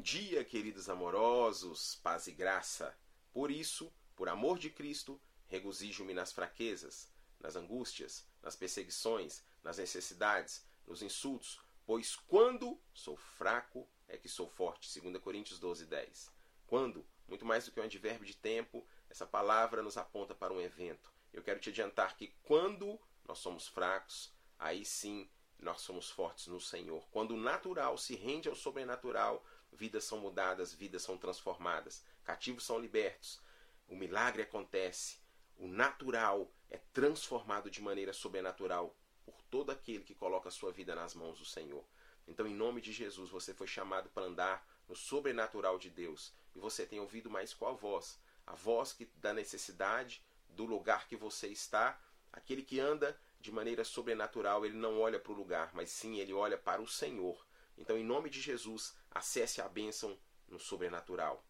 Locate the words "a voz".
48.46-48.92